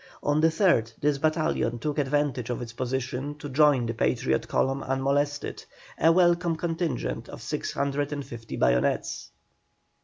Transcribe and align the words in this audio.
On 0.23 0.41
the 0.41 0.47
3rd 0.47 0.93
this 0.99 1.19
battalion 1.19 1.77
took 1.77 1.99
advantage 1.99 2.49
of 2.49 2.59
its 2.59 2.73
position 2.73 3.35
to 3.35 3.47
join 3.47 3.85
the 3.85 3.93
Patriot 3.93 4.47
column 4.47 4.81
unmolested, 4.81 5.63
a 5.99 6.11
welcome 6.11 6.55
contingent 6.55 7.29
of 7.29 7.39
650 7.39 8.57
bayonets. 8.57 9.29